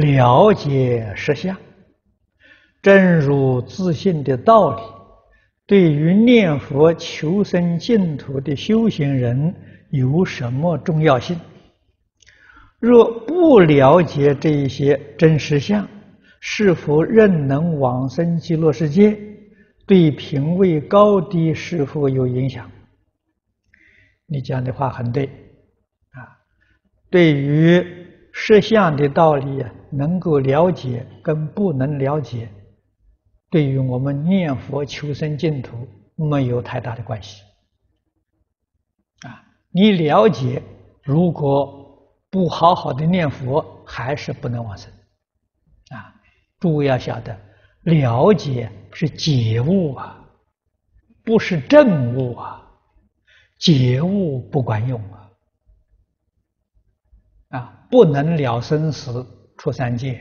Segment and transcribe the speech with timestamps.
[0.00, 1.56] 了解实相，
[2.82, 4.82] 真如自信的道理，
[5.66, 9.54] 对于念佛求生净土的修行人
[9.90, 11.38] 有什么重要性？
[12.78, 15.86] 若不了解这一些真实相，
[16.40, 19.18] 是否仍能往生极乐世界？
[19.86, 22.70] 对品位高低是否有影响？
[24.26, 25.26] 你讲的话很对，
[26.12, 26.38] 啊，
[27.10, 27.84] 对于
[28.42, 32.48] 实相的道理啊，能够了解跟不能了解，
[33.50, 35.86] 对于我们念佛求生净土
[36.16, 37.42] 没有太大的关系。
[39.26, 40.62] 啊，你了解，
[41.02, 44.90] 如果不好好的念佛，还是不能往生。
[45.90, 46.14] 啊，
[46.58, 47.38] 诸位要晓得，
[47.82, 50.18] 了解是觉悟啊，
[51.22, 52.56] 不是证悟啊。
[53.58, 55.19] 觉悟不管用啊！
[57.90, 59.26] 不能了生死
[59.58, 60.12] 出三界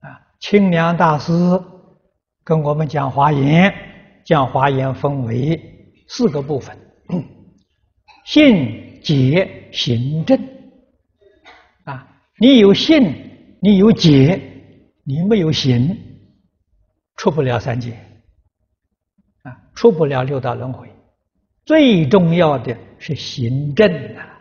[0.00, 0.18] 啊！
[0.40, 1.32] 清凉大师
[2.42, 3.72] 跟我们讲华严，
[4.24, 5.60] 讲华严分为
[6.08, 6.76] 四个部分：
[8.24, 10.38] 信、解、行、证。
[11.84, 12.06] 啊，
[12.38, 14.40] 你有信，你有解，
[15.04, 15.96] 你没有行，
[17.16, 17.92] 出不了三界
[19.42, 20.88] 啊，出不了六道轮回。
[21.66, 24.39] 最重要的是行证啊，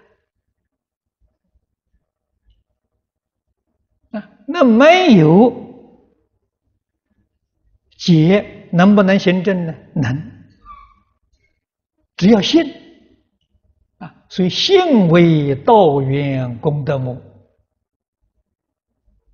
[4.12, 5.54] 啊，那没有
[7.98, 9.76] 解能不能行正呢？
[9.96, 10.32] 能，
[12.16, 12.74] 只要信
[13.98, 17.22] 啊，所以信为道源功德母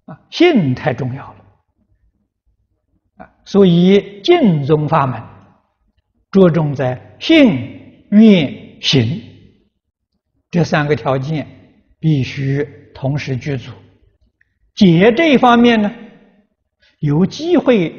[0.06, 1.46] 啊，信太重要了
[3.18, 5.22] 啊，所以净宗法门
[6.32, 7.74] 着重在信。
[8.12, 9.20] 愿行
[10.52, 11.46] 这三个条件
[12.00, 13.72] 必须同时具足。
[14.76, 15.92] 解这一方面呢，
[17.00, 17.90] 有机会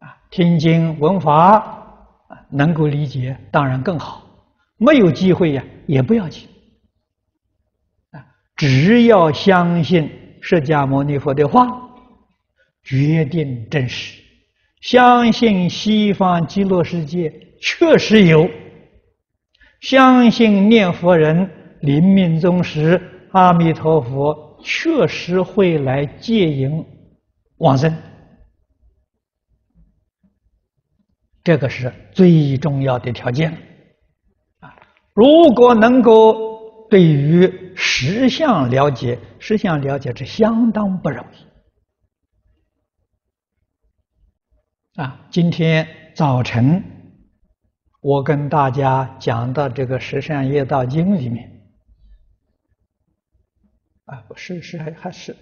[0.00, 1.58] 啊听经闻法
[2.28, 4.22] 啊能够理解，当然更好；
[4.78, 6.48] 没有机会呀，也不要紧
[8.12, 8.24] 啊。
[8.56, 10.10] 只要相信
[10.40, 11.66] 释迦牟尼佛的话，
[12.82, 14.22] 决定真实，
[14.80, 18.48] 相信西方极乐世界确实有。
[19.80, 21.50] 相信念佛人
[21.80, 23.00] 临命终时，
[23.32, 26.84] 阿弥陀佛确实会来接引
[27.58, 27.94] 往生，
[31.44, 33.52] 这个是最重要的条件
[34.60, 34.74] 啊！
[35.14, 41.36] 如果能够对于实相了解，实相了解是相当不容易
[45.00, 45.26] 啊！
[45.30, 46.82] 今天早晨。
[48.02, 51.55] 我跟大家讲到这个《十善业道经》里面，
[54.36, 55.36] 是是还还是，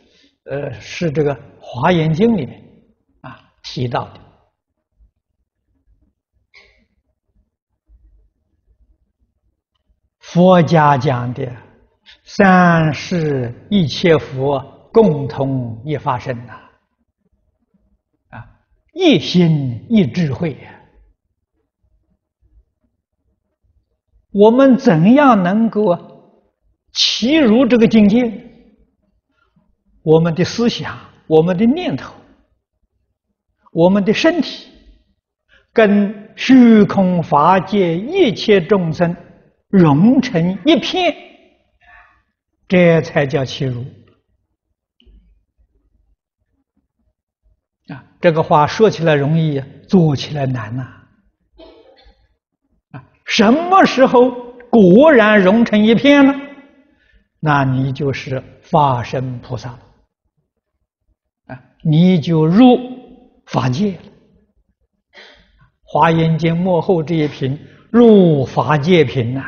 [0.45, 2.63] 呃，是这个《华严经》里面
[3.21, 4.21] 啊提到的。
[10.21, 11.55] 佛家讲的
[12.25, 16.53] 三世一切佛共同一发生呐，
[18.31, 18.47] 啊，
[18.95, 20.81] 一心一智慧呀。
[24.33, 25.97] 我们怎样能够
[26.93, 28.21] 契入这个境界？
[30.05, 32.15] 我们的思想、我们的念头、
[33.73, 34.69] 我们的身体，
[35.73, 39.17] 跟虚空法界一切众生
[39.69, 41.17] 融成一片，
[42.69, 43.83] 这才叫契入。
[47.89, 50.83] 啊，这个话说起来容易，做起来难呐。
[52.91, 54.31] 啊什么时候
[54.69, 56.35] 果然融成一片呢？
[57.41, 59.81] 那你就是法身菩萨了
[61.47, 61.61] 啊！
[61.83, 62.79] 你就入
[63.47, 63.99] 法界了。
[65.83, 67.59] 《华严经》末后这一品
[67.91, 69.41] 入法界品呐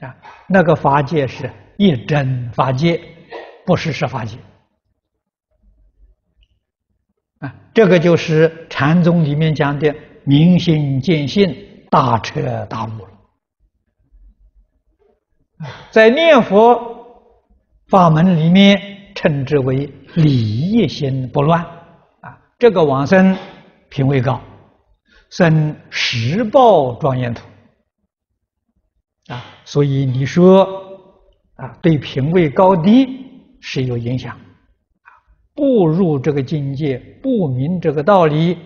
[0.00, 0.16] 啊，
[0.48, 3.00] 那个法界是一真法界，
[3.64, 4.38] 不是实法界
[7.38, 7.54] 啊。
[7.74, 9.94] 这个就是禅宗里面讲的
[10.24, 11.68] 明心见性。
[11.92, 13.10] 大彻大悟了，
[15.90, 16.80] 在念佛
[17.88, 21.60] 法门里面称之为理一心不乱。
[22.20, 23.36] 啊，这个往生
[23.88, 24.40] 品位高，
[25.30, 27.46] 生十报庄严土。
[29.28, 30.64] 啊，所以你说
[31.56, 33.26] 啊，对品位高低
[33.60, 34.32] 是有影响。
[34.32, 35.08] 啊，
[35.54, 38.58] 不入这个境界，不明这个道理，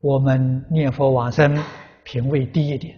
[0.00, 1.62] 我们念佛往生。
[2.08, 2.96] 品位低一点，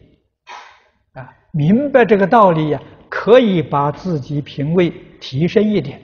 [1.15, 5.99] 啊，明白这个道理呀，可以把自己品位提升一点，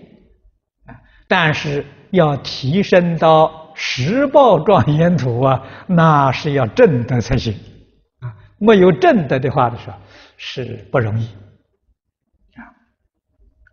[1.28, 7.52] 但是要提升到十报庄严土啊， 那是要正德才行
[8.20, 8.30] 啊！
[8.58, 9.96] 没有正德的话的时候，
[10.36, 12.62] 是不容易啊。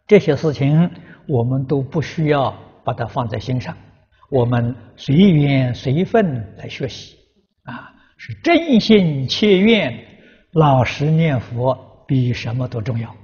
[0.08, 0.90] 这些事情
[1.28, 3.78] 我们都不需要把它放在心上，
[4.30, 7.16] 我们随缘随分来学习
[7.66, 9.94] 啊，是真心切愿，
[10.54, 11.78] 老实念佛
[12.08, 13.16] 比什么都重要。